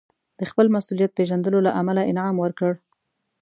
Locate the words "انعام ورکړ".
2.11-2.71